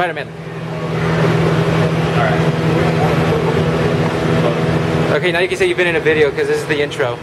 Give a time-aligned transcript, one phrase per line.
[0.00, 0.28] Spider-Man.
[5.12, 7.18] Okay, now you can say you've been in a video because this is the intro.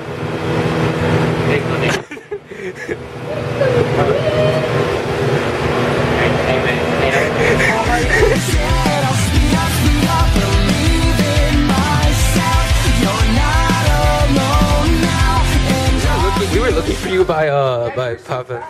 [16.88, 18.64] Looking- we were looking for you by uh by Papa,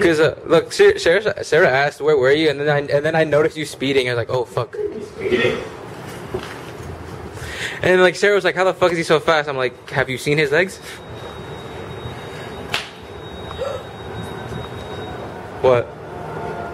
[0.00, 3.14] cause uh, look, Sarah, Sarah Sarah asked where were you, and then I and then
[3.16, 4.08] I noticed you speeding.
[4.08, 4.76] I was like, oh fuck.
[7.82, 9.48] And like Sarah was like, how the fuck is he so fast?
[9.48, 10.78] I'm like, have you seen his legs?
[15.62, 15.86] What?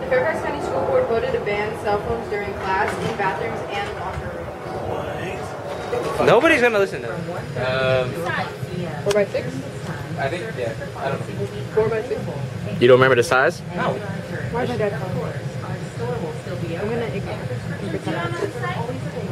[0.00, 3.88] The Fairfax County School Board voted to ban cell phones during class, in bathrooms, and
[3.98, 4.28] locker
[6.18, 6.26] rooms.
[6.26, 7.20] Nobody's gonna listen to them.
[7.66, 8.12] Um,
[9.04, 9.46] Four by six?
[10.18, 10.72] I think yeah.
[10.96, 11.46] I don't know.
[11.74, 12.20] Four by six?
[12.80, 13.60] You don't remember the size?
[13.76, 13.94] No.
[14.52, 15.32] Why is my dad calling?
[16.82, 17.06] I'm gonna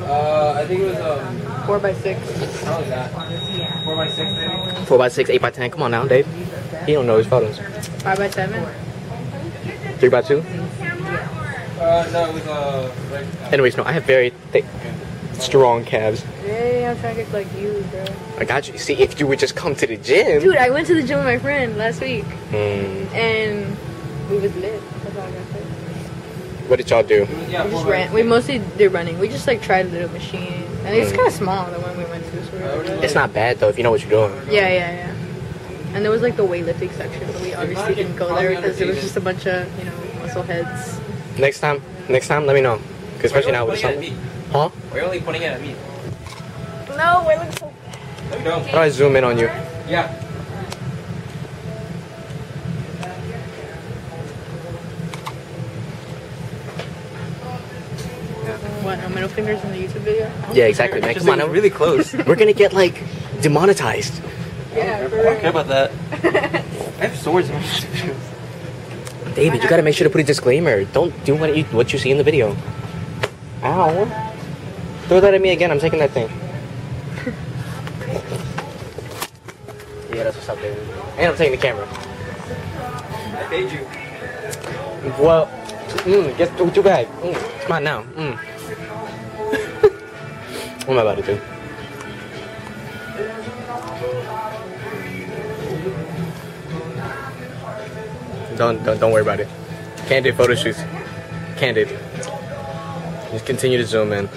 [0.06, 1.40] Uh, I think it was um.
[1.66, 2.20] Four by six.
[2.64, 3.10] How was that?
[3.84, 4.84] Four by six, maybe.
[4.86, 5.70] Four by six, eight by ten.
[5.70, 6.26] Come on now, Dave.
[6.86, 7.58] He don't know his photos.
[8.02, 8.64] Five by seven.
[9.98, 10.40] Three by two.
[10.40, 12.92] Uh, no, it was uh.
[13.10, 14.64] Like, uh Anyways, no, I have very thick,
[15.40, 16.22] strong calves.
[16.44, 18.04] Hey, I'm trying to get like you, bro.
[18.38, 18.78] I got you.
[18.78, 20.40] See, if you would just come to the gym.
[20.42, 23.14] Dude, I went to the gym with my friend last week, Hmm.
[23.14, 23.76] and
[24.30, 24.80] we was lit.
[25.04, 25.60] That's all I gotta
[26.68, 27.26] what did y'all do?
[27.48, 28.12] yeah, We just ran.
[28.12, 29.18] We mostly did running.
[29.18, 30.62] We just like tried a little machine.
[30.84, 31.16] And it's Mm.
[31.16, 32.44] kind of small, the one we went to.
[32.46, 34.40] So we were like, It's not bad though if you know what you're doing.
[34.48, 35.94] Yeah, yeah, yeah.
[35.94, 38.86] And there was like the weightlifting section, but we obviously didn't go there because it
[38.86, 41.00] was just a bunch of, you know, muscle heads.
[41.40, 42.78] Next time, next time, let me know.
[43.16, 44.12] Because especially now with the
[44.52, 44.70] Pointing at summer.
[44.70, 44.70] me.
[44.70, 44.70] Huh?
[44.90, 45.74] Why are you only pointing it at me?
[46.96, 47.72] No, I look so
[48.30, 48.66] No, you don't.
[48.66, 49.46] How do I zoom in on you?
[49.88, 50.08] Yeah.
[58.82, 60.30] What, no middle fingers in the YouTube video?
[60.52, 61.14] Yeah, exactly, man.
[61.14, 61.52] Just Come on, like now.
[61.52, 62.12] really close.
[62.26, 63.02] We're gonna get like
[63.42, 64.22] demonetized.
[64.74, 65.90] Yeah, I don't care about that.
[67.00, 69.34] I have swords in my videos.
[69.34, 70.84] David, you gotta make sure to put a disclaimer.
[70.84, 72.56] Don't do what you what you see in the video.
[73.62, 74.30] Ow.
[75.10, 75.72] Throw that at me again.
[75.72, 76.28] I'm taking that thing.
[80.14, 80.78] yeah, that's what's up, David.
[81.16, 81.84] And I'm taking the camera.
[81.84, 83.84] I paid you.
[85.20, 85.46] Well,
[86.06, 87.08] mm, get too, too bad.
[87.08, 88.04] Mm, come on now.
[88.04, 88.36] Mm.
[90.86, 91.40] what am I about to do?
[98.56, 99.48] Don't, don't don't worry about it.
[100.06, 100.84] Candid photo shoots.
[101.56, 101.88] Candid.
[103.32, 104.28] Just continue to zoom in.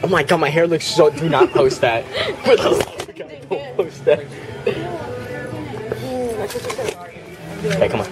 [0.00, 1.10] Oh my god, my hair looks so.
[1.10, 2.04] Do not post that.
[2.44, 4.24] For the love of God, don't post that.
[7.60, 8.06] Hey, come on.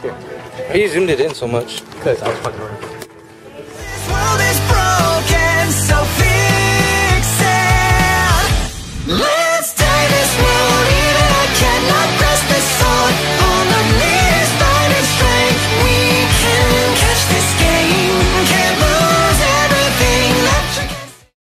[0.00, 0.12] Here.
[0.12, 1.84] Why you zoomed it in so much?
[1.90, 2.80] Because I was fucking around.
[2.80, 7.40] This world is broken, so fix
[9.36, 9.39] it.